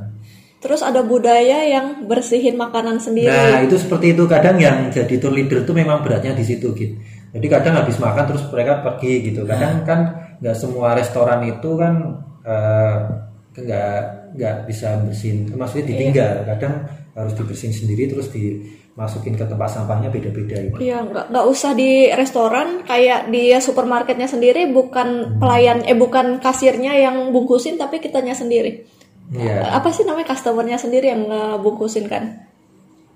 Terus 0.61 0.85
ada 0.85 1.01
budaya 1.01 1.65
yang 1.65 2.05
bersihin 2.05 2.53
makanan 2.53 3.01
sendiri. 3.01 3.33
Nah 3.33 3.65
itu 3.65 3.81
seperti 3.81 4.13
itu 4.13 4.29
kadang 4.29 4.61
yang 4.61 4.93
jadi 4.93 5.17
tour 5.17 5.33
leader 5.33 5.65
itu 5.65 5.73
memang 5.73 6.05
beratnya 6.05 6.37
di 6.37 6.45
situ 6.45 6.69
gitu. 6.77 6.93
Jadi 7.31 7.47
kadang 7.47 7.79
habis 7.79 7.97
makan 7.97 8.29
terus 8.29 8.43
mereka 8.51 8.83
pergi 8.83 9.31
gitu. 9.31 9.47
Kadang 9.47 9.81
kan 9.87 9.99
nggak 10.41 10.57
semua 10.57 10.97
restoran 10.97 11.45
itu 11.45 11.69
kan 11.77 11.93
eh, 12.41 12.95
nggak 13.55 13.95
nggak 14.35 14.55
bisa 14.67 14.97
bersihin. 15.05 15.51
Maksudnya 15.53 15.85
ditinggal. 15.93 16.33
Kadang 16.47 16.73
harus 17.11 17.33
dibersihin 17.35 17.75
sendiri 17.75 18.07
terus 18.07 18.31
dimasukin 18.31 19.35
ke 19.35 19.43
tempat 19.43 19.69
sampahnya 19.69 20.07
beda-beda 20.07 20.57
itu. 20.57 20.79
Iya, 20.79 21.03
nggak 21.03 21.25
nggak 21.29 21.45
usah 21.47 21.75
di 21.75 22.07
restoran 22.11 22.87
kayak 22.87 23.27
di 23.27 23.51
supermarketnya 23.53 24.27
sendiri 24.31 24.71
bukan 24.71 25.37
pelayan 25.37 25.83
eh 25.83 25.95
bukan 25.95 26.39
kasirnya 26.39 26.95
yang 26.95 27.29
bungkusin 27.35 27.75
tapi 27.75 27.99
kitanya 27.99 28.33
sendiri. 28.33 28.87
Iya. 29.31 29.77
Apa 29.79 29.91
sih 29.95 30.03
namanya 30.03 30.35
customernya 30.35 30.75
sendiri 30.79 31.07
yang 31.11 31.27
ngebungkusin 31.27 32.07
kan? 32.07 32.47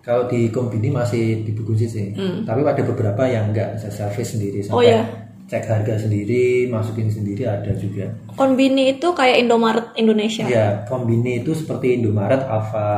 Kalau 0.05 0.29
di 0.29 0.53
kombini 0.53 0.93
masih 0.93 1.41
dibungkusin 1.43 1.89
sih. 1.89 2.05
Tapi 2.45 2.61
ada 2.61 2.83
beberapa 2.85 3.25
yang 3.25 3.49
nggak 3.51 3.79
bisa 3.79 3.89
service 3.89 4.37
sendiri 4.37 4.61
Hmm. 4.63 4.77
Oh, 4.77 4.83
sampai 4.83 4.91
iya. 4.91 5.01
Cek 5.45 5.65
harga 5.69 6.01
sendiri, 6.01 6.65
masukin 6.65 7.07
sendiri 7.07 7.45
ada 7.45 7.69
juga. 7.77 8.09
Konbini 8.33 8.97
itu 8.97 9.13
kayak 9.13 9.45
Indomaret 9.45 9.87
Indonesia. 9.93 10.41
Ya, 10.49 10.81
kombini 10.89 11.45
itu 11.45 11.53
seperti 11.53 12.01
Indomaret, 12.01 12.41
Alfa. 12.43 12.89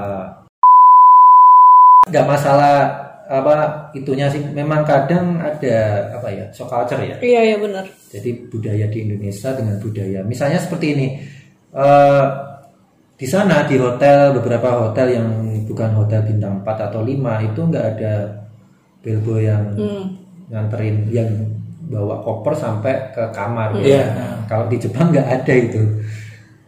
Nggak 2.08 2.24
masalah 2.25 2.75
apa 3.27 3.56
itunya 3.92 4.32
sih. 4.32 4.39
Memang 4.39 4.88
kadang 4.88 5.44
ada 5.44 6.08
apa 6.16 6.27
ya, 6.32 6.46
shock 6.56 6.72
culture 6.72 7.04
ya. 7.04 7.20
Iya, 7.20 7.42
iya 7.44 7.58
benar. 7.60 7.84
Jadi 8.08 8.48
budaya 8.48 8.88
di 8.88 8.98
Indonesia 9.04 9.51
dengan 9.51 9.75
budaya, 9.80 10.20
misalnya 10.24 10.60
seperti 10.60 10.88
ini. 10.96 11.08
eh, 11.77 12.25
di 13.13 13.27
sana 13.27 13.68
di 13.68 13.75
hotel 13.77 14.34
beberapa 14.34 14.88
hotel 14.88 15.20
yang 15.20 15.27
bukan 15.68 15.94
hotel 15.94 16.24
bintang 16.25 16.63
4 16.63 16.89
atau 16.89 17.04
5 17.04 17.44
itu 17.44 17.60
nggak 17.60 17.86
ada 17.98 18.13
bellboy 19.04 19.46
yang 19.46 19.75
Hmm. 19.75 20.06
nganterin 20.50 21.12
yang 21.12 21.27
bawa 21.88 22.20
koper 22.22 22.53
sampai 22.53 22.94
ke 23.15 23.24
kamar. 23.32 23.72
Iya. 23.79 24.03
Kalau 24.46 24.67
di 24.67 24.77
Jepang 24.77 25.10
nggak 25.10 25.27
ada 25.27 25.53
itu. 25.56 25.82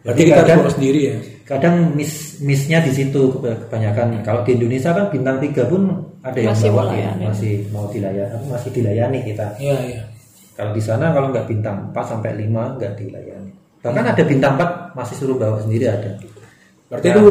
Berarti 0.00 0.22
kita 0.26 0.40
harus 0.42 0.56
bawa 0.64 0.72
sendiri 0.72 1.00
ya. 1.12 1.16
kadang 1.44 1.98
miss 1.98 2.38
missnya 2.38 2.78
di 2.78 2.94
situ 2.94 3.26
kebanyakan 3.42 4.22
kalau 4.22 4.38
di 4.46 4.54
Indonesia 4.54 4.94
kan 4.94 5.10
bintang 5.10 5.42
tiga 5.42 5.66
pun 5.66 5.90
ada 6.22 6.38
yang 6.38 6.54
Masih 6.54 6.70
bawa 6.70 6.94
ya, 6.94 7.10
masih 7.18 7.54
mau 7.74 7.90
dilayani 7.90 8.46
masih 8.46 8.70
dilayani 8.70 9.18
kita 9.26 9.46
Iya, 9.58 9.78
iya. 9.82 10.02
kalau 10.54 10.70
di 10.70 10.78
sana 10.78 11.10
kalau 11.10 11.34
nggak 11.34 11.50
bintang 11.50 11.90
4 11.90 12.06
sampai 12.06 12.38
5 12.38 12.78
nggak 12.78 12.92
dilayani 13.02 13.50
bahkan 13.82 14.04
ada 14.14 14.22
bintang 14.22 14.54
4 14.62 14.94
masih 14.94 15.14
suruh 15.18 15.34
bawa 15.34 15.58
sendiri 15.58 15.90
ada 15.90 16.10
Berarti 16.86 17.06
Ya. 17.10 17.14
itu 17.18 17.26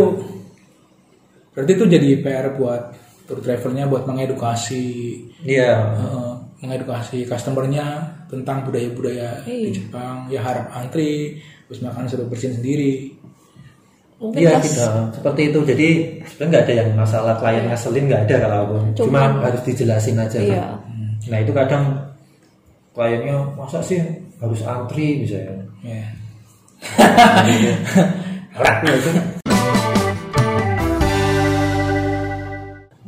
berarti 1.56 1.72
itu 1.80 1.86
jadi 1.88 2.10
PR 2.20 2.46
buat 2.60 2.82
tour 3.24 3.40
travelnya 3.40 3.88
buat 3.88 4.04
mengedukasi 4.04 5.16
iya 5.48 5.80
eh, 5.96 6.29
mengedukasi 6.60 7.24
customernya 7.24 7.86
tentang 8.28 8.64
budaya-budaya 8.64 9.42
di 9.44 9.72
Iya. 9.72 9.80
Jepang. 9.80 10.28
Ya 10.28 10.40
harap 10.40 10.68
antri, 10.70 11.40
terus 11.66 11.80
makan 11.80 12.04
suruh 12.06 12.28
bersihin 12.28 12.56
sendiri. 12.56 13.16
Mungkin 14.20 14.44
iya 14.44 14.52
pas 14.54 14.68
kita 14.68 14.86
seperti 15.16 15.42
itu 15.48 15.60
jadi 15.64 15.90
sebenarnya 16.28 16.50
nggak 16.52 16.64
ada 16.68 16.74
yang 16.76 16.90
masalah 16.94 17.34
klien 17.40 17.64
ngeselin 17.66 18.04
nggak 18.06 18.24
ada 18.28 18.36
kalau 18.44 18.58
aku 18.60 18.76
cuma 18.92 19.32
Cuman- 19.32 19.40
harus 19.42 19.62
dijelasin 19.64 20.20
aja 20.20 20.36
kan. 20.36 20.44
Iya. 20.44 20.66
nah 21.32 21.40
itu 21.40 21.52
kadang 21.56 21.84
kliennya 22.92 23.36
masa 23.56 23.80
sih 23.80 23.96
harus 24.38 24.60
antri 24.64 25.24
misalnya 25.24 25.56
Ya. 25.88 26.04
Ya, 28.60 28.92
itu. 28.92 29.12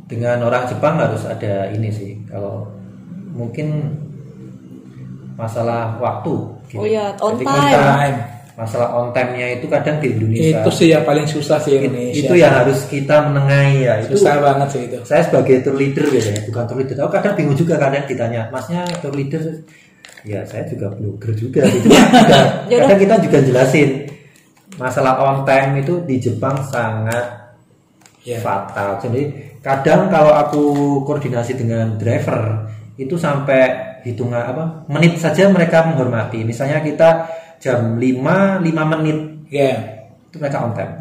Dengan 0.08 0.38
orang 0.42 0.64
Jepang 0.64 0.96
harus 0.96 1.24
ada 1.24 1.68
ini 1.68 1.88
sih. 1.88 2.16
Kalau 2.28 2.68
mungkin 3.32 3.68
masalah 5.34 5.96
waktu. 5.98 6.34
gitu. 6.68 6.80
Oh 6.80 6.86
iya, 6.86 7.12
on 7.18 7.36
Jadi 7.36 7.44
time. 7.48 7.76
Time. 7.76 8.18
Masalah 8.52 8.88
on 8.92 9.08
time-nya 9.16 9.56
itu 9.56 9.64
kadang 9.66 9.96
di 9.98 10.12
Indonesia. 10.12 10.60
Itu 10.60 10.70
sih 10.70 10.92
yang 10.92 11.08
paling 11.08 11.24
susah 11.24 11.56
sih 11.64 11.80
Indonesia. 11.80 12.28
itu 12.28 12.34
yang 12.36 12.52
harus 12.52 12.84
kita 12.84 13.32
menengahi 13.32 13.88
ya. 13.88 13.94
Itu 14.04 14.20
susah 14.20 14.44
banget 14.44 14.68
sih 14.76 14.80
itu. 14.86 14.98
saya 15.08 15.24
sebagai 15.24 15.64
tour 15.64 15.76
leader 15.80 16.04
biasanya 16.04 16.40
bukan 16.46 16.62
tour 16.68 16.78
leader. 16.78 16.96
Aku 17.00 17.10
kadang 17.16 17.32
bingung 17.32 17.56
juga 17.56 17.74
kadang 17.80 18.04
ditanya, 18.04 18.52
masnya 18.52 18.84
tour 19.00 19.16
leader 19.16 19.40
ya 20.22 20.44
saya 20.46 20.62
juga 20.68 20.86
blogger 20.92 21.32
juga 21.34 21.64
gitu. 21.66 21.88
Ya 22.70 22.76
kadang 22.86 23.00
kita 23.00 23.14
juga 23.24 23.38
jelasin 23.42 24.06
masalah 24.76 25.18
on 25.18 25.42
time 25.48 25.82
itu 25.82 25.98
di 26.04 26.16
Jepang 26.20 26.60
sangat 26.68 27.42
Ya. 28.22 28.38
fatal. 28.38 29.02
Jadi 29.02 29.34
kadang 29.58 30.06
kalau 30.06 30.30
aku 30.30 30.62
koordinasi 31.02 31.58
dengan 31.58 31.98
driver 31.98 32.70
itu 33.02 33.14
sampai 33.18 33.98
hitungan 34.02 34.42
apa 34.42 34.64
menit 34.90 35.18
saja 35.18 35.50
mereka 35.50 35.86
menghormati. 35.86 36.42
Misalnya 36.42 36.82
kita 36.82 37.26
jam 37.58 37.98
5 37.98 38.58
5 38.62 38.92
menit 38.98 39.18
Ya. 39.52 39.76
itu 40.32 40.40
mereka 40.40 40.64
on 40.64 40.72
time. 40.72 40.94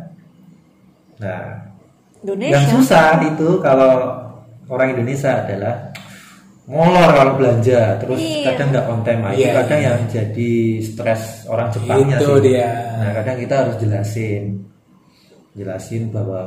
Nah, 1.23 1.55
Indonesia. 2.19 2.53
yang 2.57 2.65
susah 2.75 3.23
itu 3.23 3.49
kalau 3.63 4.11
orang 4.67 4.91
Indonesia 4.91 5.39
adalah 5.39 5.75
molor 6.67 7.09
kalau 7.15 7.33
belanja, 7.39 7.95
terus 7.99 8.19
Iya. 8.19 8.51
kadang 8.53 8.67
nggak 8.75 8.85
on 8.91 9.01
time 9.01 9.23
aja, 9.25 9.37
Iya, 9.39 9.51
kadang 9.63 9.79
iya. 9.79 9.87
yang 9.87 9.99
jadi 10.07 10.51
stres 10.83 11.23
orang 11.47 11.67
Jepangnya 11.71 12.17
Itu 12.19 12.29
sih. 12.37 12.41
dia. 12.43 12.69
Nah, 12.99 13.11
kadang 13.15 13.35
kita 13.39 13.53
harus 13.65 13.75
jelasin, 13.79 14.43
jelasin 15.55 16.03
bahwa 16.11 16.41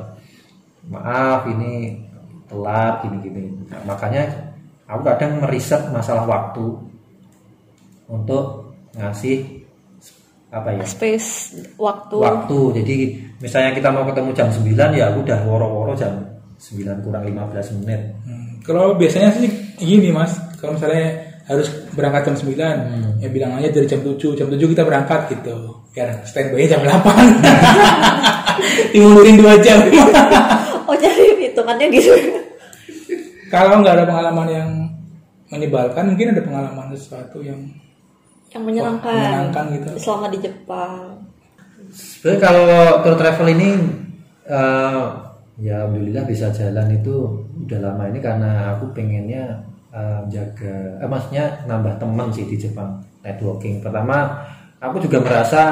maaf 0.86 1.48
ini 1.48 2.04
telat 2.46 2.94
gini-gini. 3.00 3.48
Nah, 3.72 3.80
makanya 3.88 4.28
aku 4.84 5.00
kadang 5.04 5.40
meriset 5.40 5.82
masalah 5.88 6.24
waktu 6.24 6.64
untuk 8.06 8.74
ngasih 8.94 9.64
apa 10.54 10.70
ya? 10.70 10.84
Space 10.86 11.28
waktu. 11.74 12.14
waktu. 12.14 12.58
Jadi 12.82 12.94
misalnya 13.42 13.74
kita 13.74 13.88
mau 13.90 14.06
ketemu 14.06 14.30
jam 14.32 14.48
9 14.48 14.70
ya 14.94 15.04
aku 15.10 15.18
udah 15.26 15.38
woro-woro 15.42 15.92
jam 15.98 16.14
9 16.60 17.02
kurang 17.02 17.24
15 17.26 17.82
menit. 17.82 18.00
Hmm, 18.22 18.62
Kalau 18.62 18.94
biasanya 18.94 19.34
sih 19.34 19.50
gini 19.76 20.14
mas, 20.14 20.30
kalau 20.62 20.78
misalnya 20.78 21.10
harus 21.44 21.68
berangkat 21.92 22.30
jam 22.30 22.36
9 22.38 23.20
ya 23.20 23.28
bilang 23.28 23.52
aja 23.58 23.68
dari 23.68 23.84
jam 23.84 24.00
7 24.00 24.16
jam 24.38 24.46
7 24.46 24.56
kita 24.62 24.82
berangkat 24.86 25.20
gitu. 25.34 25.56
Biar 25.90 26.22
standby 26.22 26.70
jam 26.70 26.80
8 26.86 27.02
dimundurin 28.94 29.36
dua 29.42 29.54
jam. 29.58 29.78
Oh 30.86 30.94
jadi 30.94 31.34
hitungannya 31.40 31.86
gitu. 31.90 32.14
Kalau 33.54 33.78
nggak 33.80 33.94
ada 33.94 34.04
pengalaman 34.04 34.48
yang 34.50 34.70
menyebalkan 35.46 36.10
mungkin 36.10 36.34
ada 36.34 36.42
pengalaman 36.42 36.86
sesuatu 36.90 37.38
yang 37.38 37.60
Yang 38.50 38.62
menyenangkan. 38.64 39.14
menyenangkan 39.14 39.64
gitu. 39.72 39.88
Selama 40.00 40.26
di 40.28 40.38
Jepang. 40.40 40.92
sebenarnya 41.94 42.40
kalau 42.40 42.66
tour 43.00 43.14
travel 43.14 43.48
ini 43.48 43.68
eh, 44.44 45.04
ya 45.56 45.74
alhamdulillah 45.80 46.24
bisa 46.24 46.50
jalan 46.50 46.90
itu 46.90 47.14
udah 47.60 47.78
lama 47.80 48.10
ini 48.10 48.18
karena 48.18 48.74
aku 48.74 48.90
pengennya 48.90 49.62
eh, 49.90 50.20
jaga 50.26 50.98
eh, 50.98 51.06
maksudnya 51.06 51.62
nambah 51.64 51.94
teman 51.96 52.30
sih 52.30 52.46
di 52.46 52.56
Jepang 52.56 52.98
networking 53.22 53.78
pertama 53.78 54.42
aku 54.78 54.98
juga 54.98 55.22
merasa 55.22 55.62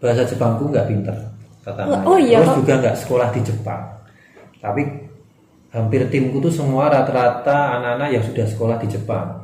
bahasa 0.00 0.24
Jepangku 0.24 0.68
nggak 0.68 0.88
pinter 0.88 1.16
pertama 1.60 2.00
Oh, 2.02 2.16
iya, 2.16 2.40
terus 2.40 2.64
juga 2.64 2.72
nggak 2.80 2.96
sekolah 2.96 3.28
di 3.30 3.40
Jepang 3.42 3.82
tapi 4.56 4.82
hampir 5.70 6.02
timku 6.10 6.42
tuh 6.42 6.50
semua 6.50 6.90
rata-rata 6.90 7.78
anak-anak 7.78 8.08
yang 8.10 8.24
sudah 8.26 8.46
sekolah 8.46 8.76
di 8.82 8.88
Jepang. 8.90 9.38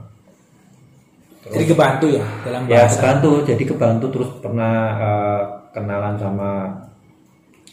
Jadi 1.46 1.64
kebantu 1.70 2.06
ya 2.10 2.26
dalam 2.42 2.66
ya 2.66 2.82
bahasa. 2.82 2.98
kebantu. 2.98 3.30
Jadi 3.46 3.62
kebantu 3.62 4.06
terus 4.10 4.30
pernah 4.42 4.74
eh, 4.98 5.42
kenalan 5.70 6.14
sama 6.18 6.50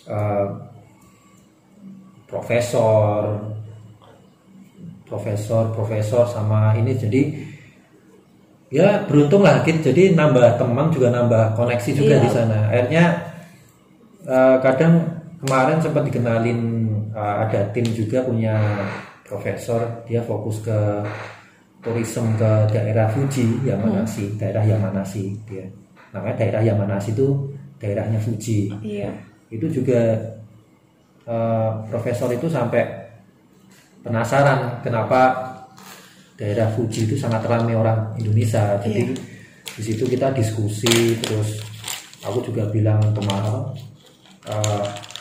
eh, 0.06 0.46
profesor 2.30 3.42
profesor 5.10 5.74
profesor 5.74 6.30
sama 6.30 6.78
ini. 6.78 6.94
Jadi 6.94 7.22
ya 8.74 9.06
beruntung 9.06 9.42
lah 9.46 9.62
gitu 9.66 9.94
jadi 9.94 10.18
nambah 10.18 10.58
teman 10.58 10.90
juga 10.90 11.14
nambah 11.14 11.54
koneksi 11.58 11.92
juga 11.98 12.14
Iya. 12.18 12.24
di 12.26 12.30
sana. 12.30 12.58
Akhirnya 12.70 13.06
eh, 14.30 14.56
kadang 14.62 14.94
kemarin 15.44 15.84
sempat 15.84 16.08
dikenalin 16.08 16.60
eh, 17.12 17.36
ada 17.44 17.68
tim 17.76 17.84
juga 17.92 18.24
punya 18.24 18.56
profesor 19.28 19.84
dia 20.08 20.24
fokus 20.24 20.64
ke 20.64 20.80
tourism 21.84 22.40
ke 22.40 22.72
daerah 22.72 23.12
Fuji 23.12 23.60
Yamanashi 23.68 24.40
daerah 24.40 24.64
Yamanashi 24.64 25.36
dia. 25.44 25.68
Namanya 26.16 26.40
daerah 26.40 26.62
Yamanashi 26.64 27.12
itu 27.12 27.52
daerahnya 27.76 28.20
Fuji. 28.24 28.72
Iya. 28.80 29.12
itu 29.54 29.70
juga 29.70 30.18
eh, 31.28 31.72
profesor 31.92 32.32
itu 32.34 32.50
sampai 32.50 32.82
penasaran 34.02 34.80
kenapa 34.82 35.38
daerah 36.40 36.72
Fuji 36.74 37.06
itu 37.06 37.20
sangat 37.20 37.44
ramai 37.46 37.76
orang 37.76 38.16
Indonesia. 38.18 38.80
Jadi 38.82 39.14
di 39.76 39.82
situ 39.84 40.08
kita 40.08 40.32
diskusi 40.34 41.20
terus 41.20 41.62
aku 42.24 42.42
juga 42.48 42.66
bilang 42.72 43.04
kemarin 43.14 43.76
eh, 44.48 45.13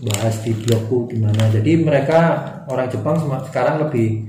bahas 0.00 0.40
di 0.40 0.56
blogku 0.56 1.04
gimana. 1.12 1.52
Jadi 1.52 1.76
mereka 1.76 2.40
orang 2.64 2.88
Jepang 2.88 3.20
sekarang 3.44 3.84
lebih 3.84 4.24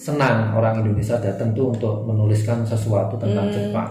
senang 0.00 0.56
orang 0.56 0.80
Indonesia 0.80 1.20
datang 1.20 1.52
tuh 1.52 1.76
untuk 1.76 2.08
menuliskan 2.08 2.64
sesuatu 2.64 3.20
tentang 3.20 3.52
Jepang. 3.52 3.90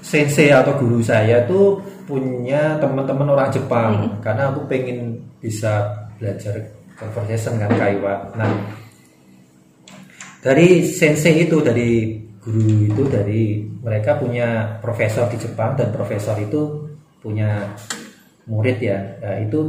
Sensei 0.00 0.50
atau 0.50 0.74
guru 0.80 1.04
saya 1.04 1.44
tuh 1.44 1.78
punya 2.08 2.80
teman-teman 2.80 3.36
orang 3.36 3.52
Jepang. 3.52 4.18
Karena 4.24 4.48
aku 4.48 4.64
pengen 4.66 5.20
bisa 5.38 5.86
belajar 6.16 6.56
conversation 6.96 7.60
kan 7.60 7.70
kaiwa. 7.76 8.32
Nah 8.34 8.50
dari 10.40 10.88
sensei 10.88 11.44
itu 11.44 11.60
dari 11.60 12.16
guru 12.40 12.88
itu 12.88 13.02
dari 13.06 13.69
mereka 13.80 14.20
punya 14.20 14.76
profesor 14.84 15.26
di 15.32 15.40
Jepang 15.40 15.76
dan 15.76 15.88
profesor 15.90 16.36
itu 16.36 16.88
punya 17.20 17.72
murid 18.44 18.76
ya. 18.80 18.98
Nah, 19.20 19.36
itu 19.40 19.60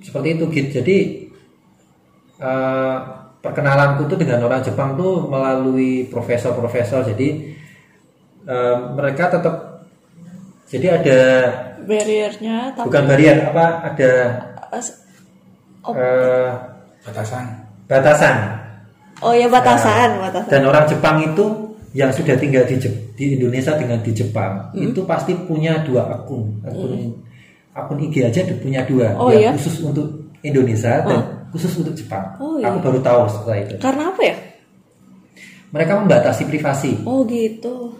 seperti 0.00 0.28
itu 0.38 0.44
gitu. 0.52 0.68
Jadi 0.80 0.96
eh, 2.40 2.96
perkenalanku 3.40 4.08
tuh 4.08 4.18
dengan 4.18 4.44
orang 4.44 4.64
Jepang 4.64 4.96
tuh 4.96 5.26
melalui 5.28 6.08
profesor-profesor. 6.08 7.04
Jadi 7.12 7.28
eh, 8.46 8.76
mereka 8.96 9.28
tetap 9.32 9.54
jadi 10.66 10.98
ada 10.98 11.20
Barriernya 11.86 12.74
tapi 12.74 12.90
bukan 12.90 13.02
barrier 13.06 13.38
apa 13.46 13.66
ada 13.86 14.10
As- 14.74 14.98
eh, 15.94 16.50
batasan 17.06 17.44
batasan 17.86 18.34
oh 19.22 19.30
ya 19.30 19.46
batasan, 19.46 20.18
Nah, 20.18 20.26
batasan. 20.26 20.50
dan 20.50 20.62
orang 20.66 20.84
Jepang 20.90 21.22
itu 21.22 21.65
yang 21.96 22.12
sudah 22.12 22.36
tinggal 22.36 22.60
di, 22.68 22.76
Jep- 22.76 23.16
di 23.16 23.40
Indonesia 23.40 23.72
dengan 23.72 23.96
di 24.04 24.12
Jepang 24.12 24.68
itu 24.76 25.00
pasti 25.08 25.32
punya 25.32 25.80
dua 25.80 26.12
akun 26.12 26.60
akun 26.60 27.16
akun 27.72 27.96
IG 28.04 28.20
aja 28.20 28.44
punya 28.60 28.84
dua 28.84 29.16
Oh, 29.16 29.32
yang 29.32 29.48
iya? 29.48 29.50
khusus 29.56 29.80
untuk 29.80 30.04
Indonesia 30.44 31.00
dan 31.02 31.24
khusus 31.50 31.72
untuk 31.80 31.96
Jepang. 31.96 32.22
Oh, 32.36 32.60
iya. 32.60 32.68
aku 32.68 32.84
baru 32.84 33.00
tahu 33.00 33.20
setelah 33.32 33.58
itu. 33.64 33.74
Karena 33.80 34.12
apa 34.12 34.20
ya? 34.22 34.36
mereka 35.72 35.92
membatasi 35.98 36.42
privasi. 36.46 36.92
Oh 37.08 37.24
gitu. 37.24 37.96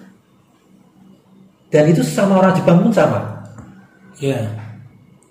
dan 1.72 1.88
itu 1.90 2.00
sesama 2.00 2.38
orang 2.38 2.52
Jepang 2.54 2.78
pun 2.78 2.92
sama. 2.92 3.20
Ya 4.20 4.38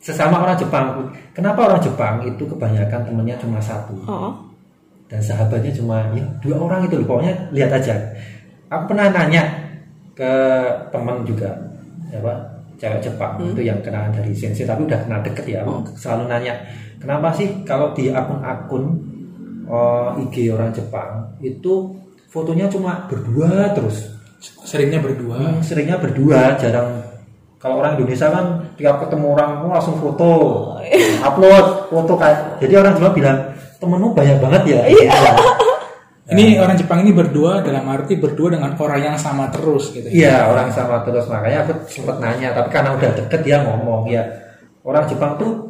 sesama 0.01 0.41
orang 0.41 0.58
Jepang 0.58 0.86
pun. 0.93 1.06
Kenapa 1.34 1.65
orang 1.65 1.82
Jepang 1.82 2.21
itu 2.21 2.43
kebanyakan 2.45 3.01
temennya 3.06 3.36
cuma 3.38 3.62
satu? 3.62 3.93
Oh. 4.06 4.34
dan 5.06 5.21
sahabatnya 5.21 5.69
cuma 5.69 6.01
ya, 6.17 6.25
dua 6.41 6.58
orang 6.58 6.89
itu 6.89 6.97
loh. 6.97 7.06
Pokoknya 7.06 7.34
lihat 7.54 7.69
aja 7.78 7.93
aku 8.75 8.93
pernah 8.93 9.11
nanya 9.11 9.43
ke 10.15 10.33
teman 10.91 11.23
juga 11.27 11.51
apa 12.11 12.33
cewek 12.75 12.99
Jepang 13.03 13.39
itu 13.39 13.61
yang 13.63 13.79
kenalan 13.83 14.11
dari 14.11 14.31
sensei 14.35 14.67
tapi 14.67 14.88
udah 14.88 14.99
kenal 15.03 15.19
deket 15.23 15.45
ya 15.47 15.63
aku 15.63 15.95
selalu 15.95 16.31
nanya 16.31 16.53
kenapa 16.99 17.31
sih 17.35 17.63
kalau 17.67 17.91
di 17.95 18.11
akun-akun 18.11 18.83
oh, 19.69 20.15
IG 20.21 20.51
orang 20.51 20.71
Jepang 20.71 21.35
itu 21.41 21.95
fotonya 22.29 22.67
cuma 22.67 23.07
berdua 23.07 23.71
terus? 23.71 24.11
Seringnya 24.67 24.99
berdua. 24.99 25.39
Hmm, 25.39 25.63
seringnya 25.63 25.97
berdua 25.97 26.59
jarang. 26.59 27.01
Kalau 27.57 27.81
orang 27.81 27.97
Indonesia 27.97 28.29
kan 28.29 28.61
tiap 28.77 29.01
ketemu 29.07 29.33
orang 29.33 29.51
oh, 29.65 29.71
langsung 29.73 29.97
foto 29.97 30.31
upload 31.25 31.89
foto 31.89 32.13
kayak 32.13 32.61
jadi 32.61 32.83
orang 32.83 32.93
Jepang 32.93 33.15
bilang 33.15 33.39
temenmu 33.81 34.13
banyak 34.13 34.38
banget 34.38 34.61
ya 34.69 34.79
ini 36.27 36.57
orang 36.57 36.73
Jepang 36.73 37.05
ini 37.05 37.13
berdua 37.13 37.61
dalam 37.61 37.85
arti 37.85 38.17
berdua 38.17 38.57
dengan 38.57 38.73
orang 38.73 38.97
yang 39.03 39.17
sama 39.17 39.45
terus 39.49 39.93
gitu 39.93 40.09
ya. 40.09 40.13
Iya 40.13 40.35
orang 40.49 40.73
sama 40.73 41.05
terus 41.05 41.29
makanya 41.29 41.63
aku 41.63 41.85
sempat 41.85 42.17
nanya 42.17 42.49
tapi 42.49 42.69
karena 42.69 42.97
udah 42.97 43.09
deket 43.13 43.41
dia 43.41 43.57
ngomong 43.61 44.09
ya 44.09 44.25
orang 44.81 45.05
Jepang 45.05 45.38
tuh 45.38 45.69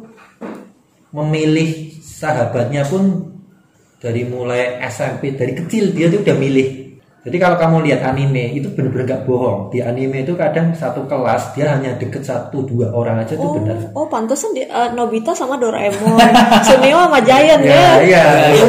memilih 1.12 1.70
sahabatnya 2.00 2.84
pun 2.84 3.32
dari 3.96 4.24
mulai 4.24 4.80
SMP 4.86 5.32
dari 5.32 5.52
kecil 5.52 5.92
dia 5.92 6.08
tuh 6.08 6.20
udah 6.20 6.36
milih 6.36 6.68
Jadi 7.26 7.42
kalau 7.42 7.58
kamu 7.58 7.90
lihat 7.90 8.06
anime 8.06 8.54
itu 8.54 8.70
bener-bener 8.70 9.02
gak 9.02 9.26
bohong. 9.26 9.74
Di 9.74 9.82
anime 9.82 10.22
itu 10.22 10.38
kadang 10.38 10.70
satu 10.70 11.10
kelas 11.10 11.58
dia 11.58 11.74
hanya 11.74 11.98
deket 11.98 12.22
satu 12.22 12.62
dua 12.62 12.94
orang 12.94 13.18
aja 13.18 13.34
itu 13.34 13.42
Oh, 13.42 13.58
benar. 13.58 13.74
oh 13.98 14.06
pantesan 14.06 14.54
di, 14.54 14.62
eh, 14.62 14.88
Nobita 14.94 15.34
sama 15.34 15.58
Doraemon, 15.58 16.22
Suneo 16.70 17.02
sama 17.02 17.18
Giant 17.18 17.66
Ya, 17.66 17.98
ya. 17.98 18.22
iya. 18.54 18.62